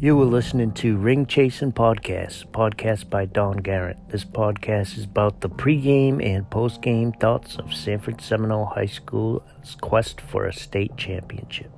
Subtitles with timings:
[0.00, 3.96] You were listening to Ring Chasing Podcast, podcast by Don Garrett.
[4.10, 10.20] This podcast is about the pregame and postgame thoughts of Sanford Seminole High School's quest
[10.20, 11.72] for a state championship.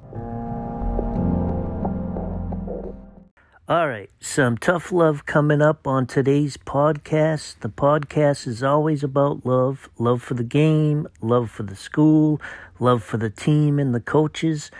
[3.66, 7.60] All right, some tough love coming up on today's podcast.
[7.60, 12.38] The podcast is always about love love for the game, love for the school,
[12.78, 14.70] love for the team and the coaches.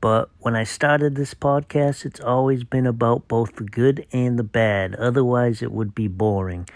[0.00, 4.44] But when I started this podcast, it's always been about both the good and the
[4.44, 4.94] bad.
[4.94, 6.68] Otherwise, it would be boring.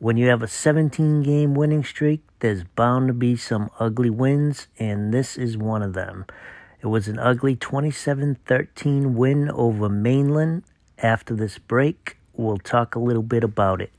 [0.00, 4.66] When you have a 17 game winning streak, there's bound to be some ugly wins,
[4.78, 6.26] and this is one of them.
[6.82, 10.64] It was an ugly 27 13 win over Mainland.
[10.98, 13.92] After this break, we'll talk a little bit about it.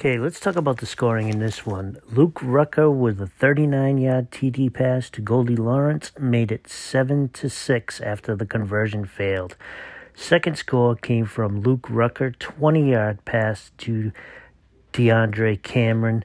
[0.00, 1.98] Okay, let's talk about the scoring in this one.
[2.08, 8.00] Luke Rucker with a 39-yard TD pass to Goldie Lawrence made it 7 to 6
[8.00, 9.58] after the conversion failed.
[10.14, 14.10] Second score came from Luke Rucker, 20-yard pass to
[14.94, 16.24] DeAndre Cameron.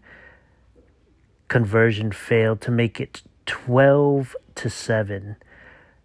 [1.50, 5.36] Conversion failed to make it 12 to 7.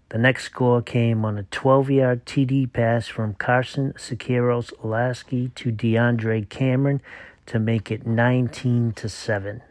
[0.09, 6.49] The next score came on a 12-yard TD pass from Carson Siqueiros Lasky to DeAndre
[6.49, 7.01] Cameron
[7.47, 9.63] to make it 19 to 7.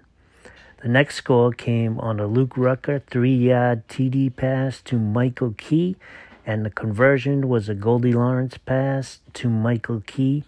[0.81, 5.97] The next score came on a Luke Rucker three yard TD pass to Michael Key,
[6.45, 10.45] and the conversion was a Goldie Lawrence pass to Michael Key.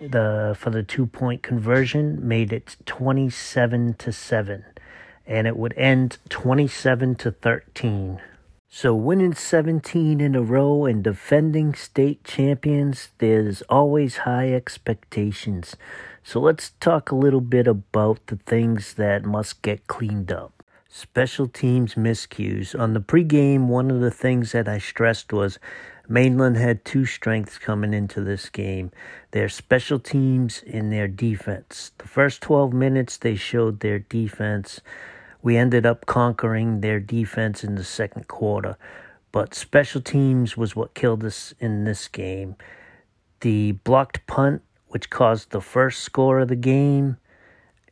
[0.00, 4.64] The for the two point conversion made it 27 to 7,
[5.26, 8.20] and it would end 27 to 13.
[8.68, 15.76] So, winning 17 in a row and defending state champions, there's always high expectations.
[16.26, 20.60] So let's talk a little bit about the things that must get cleaned up.
[20.88, 22.76] Special teams miscues.
[22.76, 25.60] On the pregame, one of the things that I stressed was
[26.08, 28.90] Mainland had two strengths coming into this game
[29.30, 31.92] their special teams and their defense.
[31.98, 34.80] The first 12 minutes, they showed their defense.
[35.42, 38.76] We ended up conquering their defense in the second quarter,
[39.30, 42.56] but special teams was what killed us in this game.
[43.42, 47.16] The blocked punt which caused the first score of the game.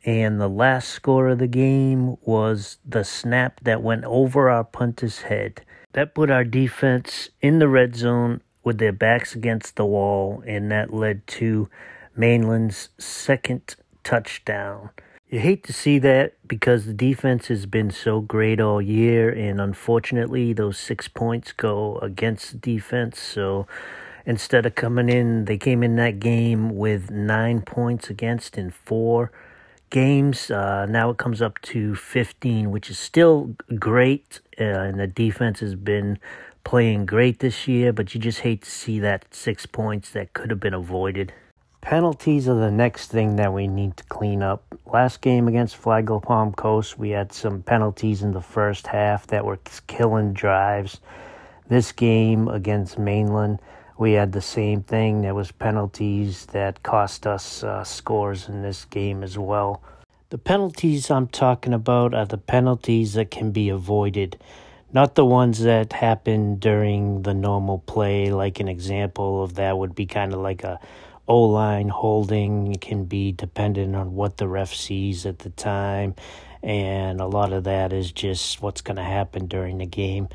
[0.03, 5.21] And the last score of the game was the snap that went over our punter's
[5.21, 5.61] head.
[5.93, 10.69] That put our defense in the red zone with their backs against the wall, and
[10.71, 11.69] that led to
[12.15, 14.89] Mainland's second touchdown.
[15.29, 19.59] You hate to see that because the defense has been so great all year, and
[19.59, 23.19] unfortunately, those six points go against the defense.
[23.19, 23.67] So
[24.25, 29.31] Instead of coming in, they came in that game with nine points against in four
[29.89, 30.49] games.
[30.49, 34.39] Uh, now it comes up to 15, which is still great.
[34.59, 36.17] Uh, and the defense has been
[36.63, 40.49] playing great this year, but you just hate to see that six points that could
[40.49, 41.31] have been avoided.
[41.81, 44.63] Penalties are the next thing that we need to clean up.
[44.91, 49.45] Last game against Flagler Palm Coast, we had some penalties in the first half that
[49.45, 50.99] were killing drives.
[51.67, 53.59] This game against Mainland,
[53.97, 55.21] we had the same thing.
[55.21, 59.81] There was penalties that cost us uh, scores in this game as well.
[60.29, 64.37] The penalties I'm talking about are the penalties that can be avoided,
[64.91, 68.31] not the ones that happen during the normal play.
[68.31, 70.79] Like an example of that would be kind of like a
[71.27, 72.73] O line holding.
[72.73, 76.15] It can be dependent on what the ref sees at the time,
[76.61, 80.27] and a lot of that is just what's going to happen during the game.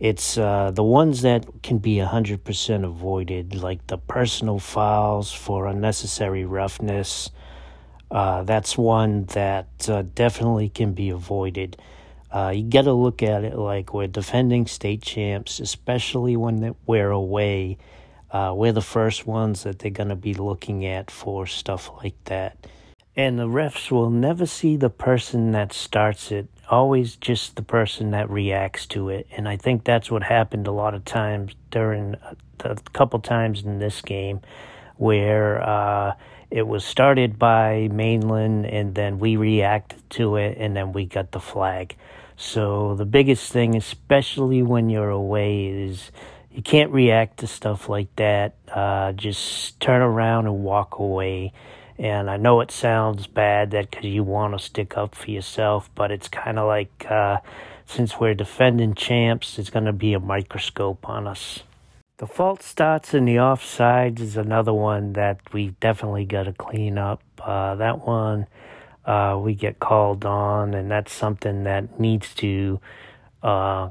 [0.00, 6.44] It's uh, the ones that can be 100% avoided, like the personal fouls for unnecessary
[6.44, 7.30] roughness.
[8.10, 11.76] Uh, that's one that uh, definitely can be avoided.
[12.30, 17.10] Uh, you got to look at it like we're defending state champs, especially when we're
[17.10, 17.78] away.
[18.30, 22.16] Uh, we're the first ones that they're going to be looking at for stuff like
[22.24, 22.66] that.
[23.16, 28.10] And the refs will never see the person that starts it always just the person
[28.12, 29.26] that reacts to it.
[29.36, 32.16] And I think that's what happened a lot of times during
[32.58, 34.40] the couple times in this game
[34.96, 36.14] where uh,
[36.50, 41.32] it was started by Mainland and then we reacted to it and then we got
[41.32, 41.96] the flag.
[42.36, 46.10] So the biggest thing, especially when you're away, is
[46.50, 48.54] you can't react to stuff like that.
[48.72, 51.52] Uh, just turn around and walk away
[51.98, 55.90] and I know it sounds bad that because you want to stick up for yourself,
[55.94, 57.38] but it's kind of like uh,
[57.86, 61.62] since we're defending champs, it's going to be a microscope on us.
[62.18, 66.96] The false starts in the offsides is another one that we definitely got to clean
[66.96, 67.22] up.
[67.40, 68.46] Uh, that one,
[69.04, 72.80] uh, we get called on, and that's something that needs to
[73.42, 73.90] uh,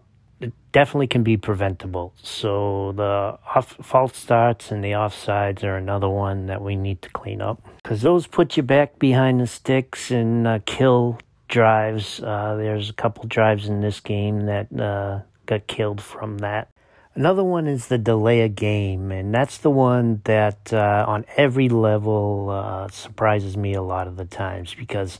[0.74, 2.14] definitely can be preventable.
[2.22, 7.10] So the off, false starts and the offsides are another one that we need to
[7.10, 12.20] clean up because those put you back behind the sticks and uh, kill drives.
[12.20, 16.68] Uh, there's a couple drives in this game that uh, got killed from that.
[17.16, 21.70] Another one is the delay a game, and that's the one that uh, on every
[21.70, 25.20] level uh, surprises me a lot of the times because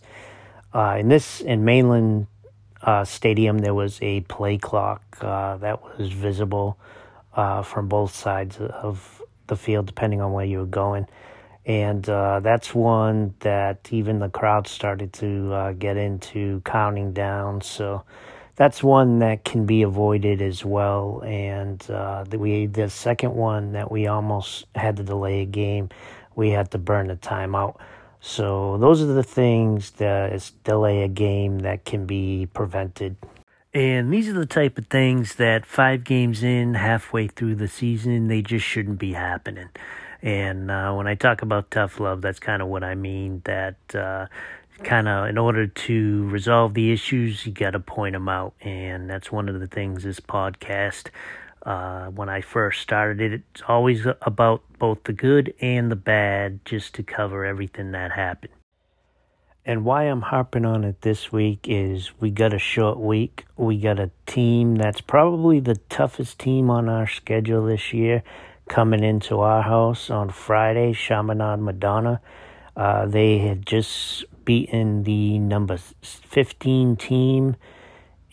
[0.74, 2.26] uh, in this in mainland
[2.84, 6.78] uh, stadium there was a play clock uh, that was visible
[7.36, 11.08] uh, from both sides of the field, depending on where you were going,
[11.66, 17.62] and that's one that even the crowd started to get into counting down.
[17.62, 18.04] So
[18.56, 21.24] that's one that can be avoided as well.
[21.26, 25.90] And uh, the, we the second one that we almost had to delay a game,
[26.36, 27.78] we had to burn the timeout.
[28.26, 33.18] So those are the things that delay a game that can be prevented.
[33.74, 38.30] And these are the type of things that five games in, halfway through the season,
[38.30, 39.68] they just shouldn't be happening.
[40.22, 43.42] And uh, when I talk about tough love, that's kind of what I mean.
[43.44, 44.28] That uh,
[44.84, 49.10] kind of in order to resolve the issues, you got to point them out, and
[49.10, 51.10] that's one of the things this podcast.
[51.66, 56.66] Uh, when I first started it, it's always about both the good and the bad,
[56.66, 58.54] just to cover everything that happened.
[59.66, 63.46] And why I'm harping on it this week is we got a short week.
[63.56, 68.24] We got a team that's probably the toughest team on our schedule this year
[68.68, 72.20] coming into our house on Friday, Chaminade Madonna.
[72.76, 77.56] Uh, they had just beaten the number 15 team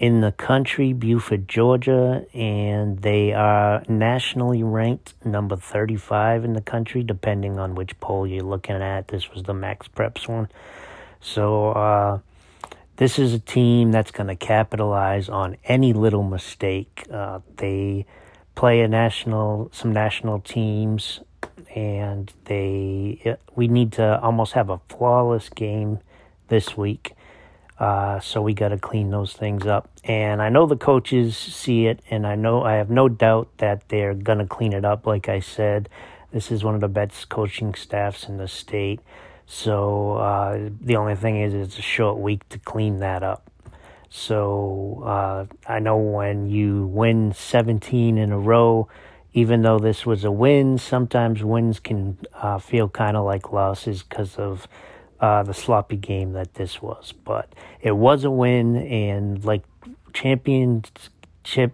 [0.00, 7.02] in the country, Buford, Georgia, and they are nationally ranked number 35 in the country,
[7.02, 9.08] depending on which poll you're looking at.
[9.08, 10.48] This was the Max Preps one.
[11.20, 12.18] So, uh,
[12.96, 17.06] this is a team that's going to capitalize on any little mistake.
[17.12, 18.06] Uh, they
[18.54, 21.20] play a national, some national teams
[21.74, 26.00] and they we need to almost have a flawless game
[26.48, 27.12] this week.
[27.80, 29.88] Uh, so we got to clean those things up.
[30.04, 33.88] And I know the coaches see it, and I know I have no doubt that
[33.88, 35.06] they're gonna clean it up.
[35.06, 35.88] Like I said,
[36.30, 39.00] this is one of the best coaching staffs in the state.
[39.46, 43.50] So uh, the only thing is, it's a short week to clean that up.
[44.10, 48.88] So uh, I know when you win 17 in a row,
[49.32, 54.02] even though this was a win, sometimes wins can uh, feel kind of like losses
[54.02, 54.68] because of
[55.20, 57.12] uh, the sloppy game that this was.
[57.24, 59.62] But it was a win, and like
[60.12, 61.72] championship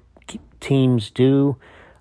[0.60, 1.56] teams do,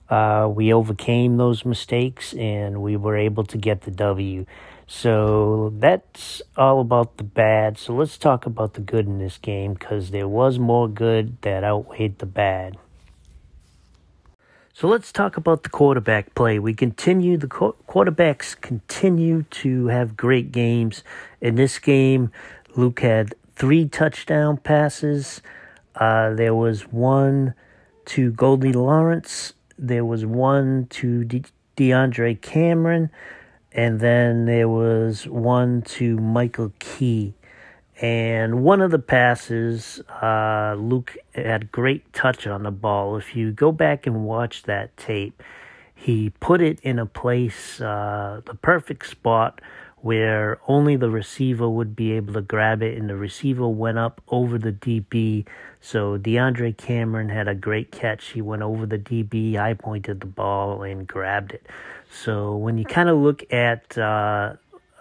[0.09, 4.45] uh, we overcame those mistakes and we were able to get the W.
[4.87, 7.77] So that's all about the bad.
[7.77, 11.63] So let's talk about the good in this game because there was more good that
[11.63, 12.77] outweighed the bad.
[14.77, 16.59] So let's talk about the quarterback play.
[16.59, 21.01] We continue, the quarterbacks continue to have great games.
[21.39, 22.29] In this game,
[22.75, 25.41] Luke had three touchdown passes.
[25.95, 27.53] Uh, there was one
[28.07, 29.53] to Goldie Lawrence.
[29.79, 31.43] There was one to De-
[31.77, 33.11] DeAndre Cameron.
[33.71, 37.33] And then there was one to Michael Key.
[38.01, 43.15] And one of the passes, uh, Luke had great touch on the ball.
[43.15, 45.41] If you go back and watch that tape,
[45.95, 49.61] he put it in a place, uh, the perfect spot
[50.05, 54.21] where only the receiver would be able to grab it, and the receiver went up
[54.27, 55.43] over the DB.
[55.81, 58.25] So DeAndre Cameron had a great catch.
[58.27, 61.65] He went over the DB, I pointed the ball, and grabbed it.
[62.11, 64.53] So when you kind of look at uh,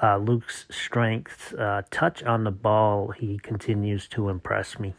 [0.04, 4.94] uh, Luke's strength, uh, touch on the ball, he continues to impress me.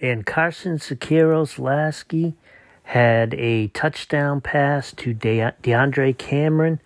[0.00, 2.34] And Carson Sequeiros Lasky
[2.82, 6.80] had a touchdown pass to De- DeAndre Cameron.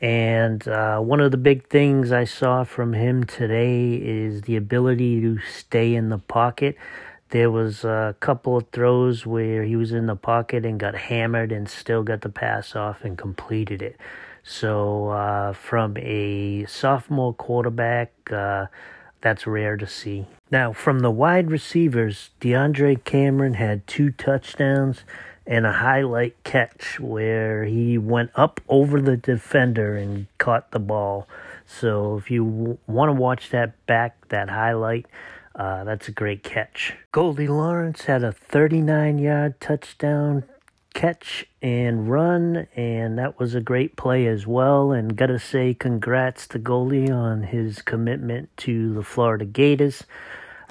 [0.00, 5.20] And uh, one of the big things I saw from him today is the ability
[5.20, 6.76] to stay in the pocket.
[7.30, 11.52] There was a couple of throws where he was in the pocket and got hammered
[11.52, 13.96] and still got the pass off and completed it.
[14.46, 18.66] So, uh, from a sophomore quarterback, uh,
[19.22, 20.26] that's rare to see.
[20.50, 25.04] Now, from the wide receivers, DeAndre Cameron had two touchdowns
[25.46, 31.26] and a highlight catch where he went up over the defender and caught the ball.
[31.64, 35.06] So, if you w- want to watch that back, that highlight,
[35.54, 36.94] uh, that's a great catch.
[37.12, 40.44] Goldie Lawrence had a 39 yard touchdown
[40.94, 44.92] catch and run, and that was a great play as well.
[44.92, 50.04] And gotta say, congrats to Goldie on his commitment to the Florida Gators.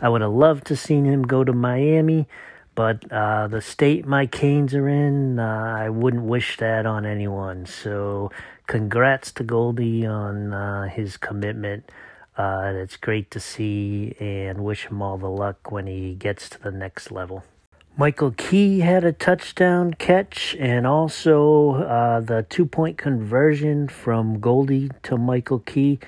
[0.01, 2.27] I would have loved to seen him go to Miami,
[2.73, 7.65] but uh, the state my Canes are in, uh, I wouldn't wish that on anyone.
[7.65, 8.31] So,
[8.65, 11.91] congrats to Goldie on uh, his commitment.
[12.35, 16.59] Uh, it's great to see and wish him all the luck when he gets to
[16.59, 17.43] the next level.
[17.95, 24.89] Michael Key had a touchdown catch and also uh, the two point conversion from Goldie
[25.03, 25.99] to Michael Key.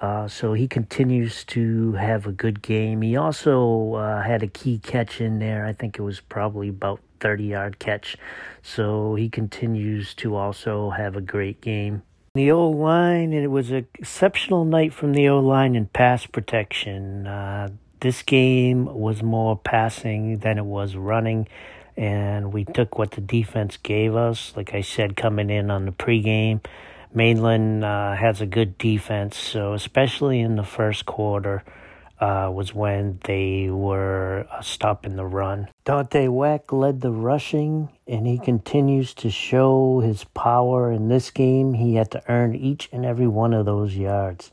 [0.00, 3.02] Uh, so he continues to have a good game.
[3.02, 5.66] He also uh, had a key catch in there.
[5.66, 8.16] I think it was probably about 30 yard catch.
[8.62, 12.02] So he continues to also have a great game.
[12.34, 17.26] The O line, it was an exceptional night from the O line in pass protection.
[17.26, 17.68] Uh,
[18.00, 21.48] this game was more passing than it was running,
[21.96, 24.52] and we took what the defense gave us.
[24.56, 26.64] Like I said, coming in on the pregame,
[27.14, 31.64] Mainland uh, has a good defense, so especially in the first quarter.
[32.18, 35.68] Uh, was when they were uh, stopping the run.
[35.84, 41.74] Dante Wack led the rushing, and he continues to show his power in this game.
[41.74, 44.50] He had to earn each and every one of those yards.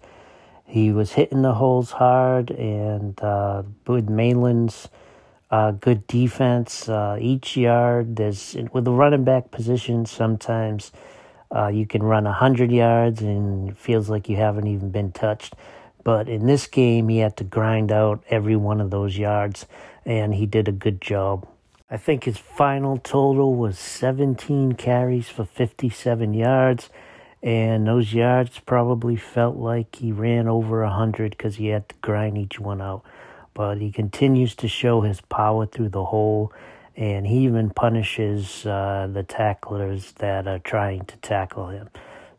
[0.65, 4.89] He was hitting the holes hard, and uh, with Mainland's
[5.51, 10.05] uh, good defense, uh, each yard there's with the running back position.
[10.05, 10.91] Sometimes
[11.53, 15.53] uh, you can run hundred yards, and it feels like you haven't even been touched.
[16.03, 19.67] But in this game, he had to grind out every one of those yards,
[20.05, 21.47] and he did a good job.
[21.89, 26.89] I think his final total was 17 carries for 57 yards
[27.43, 31.95] and those yards probably felt like he ran over a hundred because he had to
[32.01, 33.03] grind each one out.
[33.53, 36.53] But he continues to show his power through the hole,
[36.95, 41.89] and he even punishes uh, the tacklers that are trying to tackle him.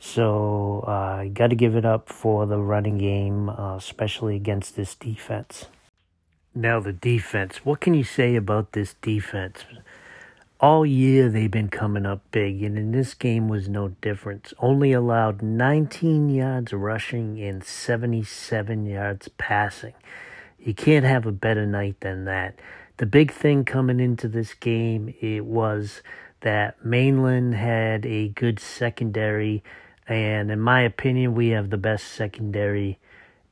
[0.00, 4.74] So uh, you got to give it up for the running game, uh, especially against
[4.74, 5.66] this defense.
[6.54, 7.58] Now the defense.
[7.64, 9.64] What can you say about this defense?
[10.64, 14.54] All year they've been coming up big, and in this game was no difference.
[14.58, 19.92] Only allowed 19 yards rushing and 77 yards passing.
[20.58, 22.58] You can't have a better night than that.
[22.96, 26.00] The big thing coming into this game it was
[26.40, 29.62] that Mainland had a good secondary,
[30.08, 32.98] and in my opinion, we have the best secondary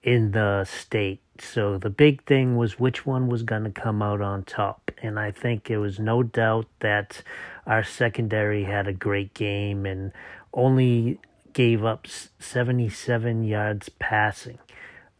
[0.02, 1.20] in the state.
[1.42, 4.90] So the big thing was which one was going to come out on top.
[5.02, 7.22] And I think it was no doubt that
[7.66, 10.12] our secondary had a great game and
[10.54, 11.18] only
[11.52, 14.58] gave up 77 yards passing.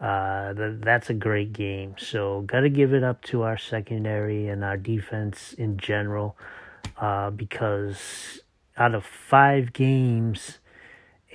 [0.01, 1.95] Uh, that's a great game.
[1.99, 6.37] So, got to give it up to our secondary and our defense in general
[6.97, 8.41] uh, because
[8.77, 10.59] out of five games,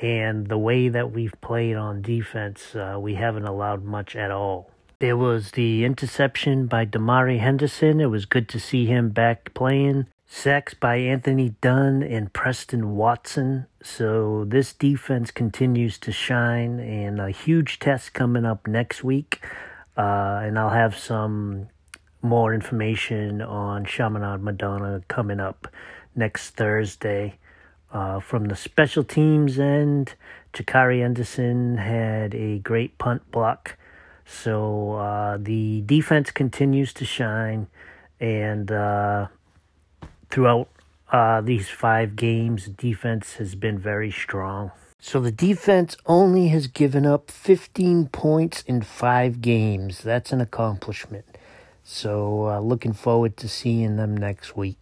[0.01, 4.69] and the way that we've played on defense, uh, we haven't allowed much at all.
[4.99, 8.01] There was the interception by Damari Henderson.
[8.01, 10.07] It was good to see him back playing.
[10.25, 13.67] Sacks by Anthony Dunn and Preston Watson.
[13.83, 19.39] So this defense continues to shine, and a huge test coming up next week.
[19.95, 21.67] Uh, and I'll have some
[22.23, 25.67] more information on Chaminade Madonna coming up
[26.15, 27.37] next Thursday.
[27.93, 30.15] Uh, from the special teams end,
[30.53, 33.77] Jakari Anderson had a great punt block
[34.27, 37.67] so uh, the defense continues to shine,
[38.19, 39.27] and uh,
[40.29, 40.67] throughout
[41.11, 44.71] uh, these five games, defense has been very strong.
[44.99, 50.03] So the defense only has given up 15 points in five games.
[50.03, 51.25] That's an accomplishment.
[51.83, 54.77] So uh, looking forward to seeing them next week.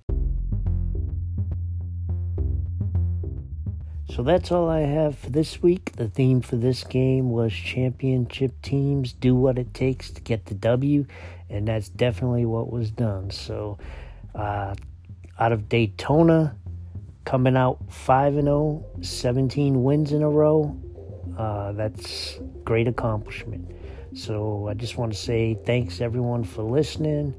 [4.15, 5.91] So that's all I have for this week.
[5.97, 10.53] The theme for this game was championship teams do what it takes to get the
[10.53, 11.05] W,
[11.49, 13.29] and that's definitely what was done.
[13.29, 13.77] So,
[14.33, 14.73] uh,
[15.37, 16.55] out of Daytona,
[17.25, 20.79] coming out 5 and 0, 17 wins in a row.
[21.37, 23.69] Uh, that's great accomplishment.
[24.13, 27.33] So I just want to say thanks everyone for listening,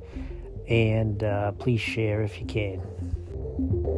[0.69, 3.96] and uh, please share if you can.